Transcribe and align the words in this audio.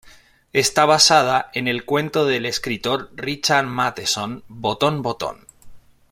Está 0.53 0.85
basada 0.85 1.51
en 1.53 1.67
el 1.67 1.85
cuento 1.85 2.25
del 2.25 2.47
escritor 2.47 3.11
Richard 3.13 3.67
Matheson 3.67 4.43
"Botón 4.47 5.03
Botón". 5.03 5.45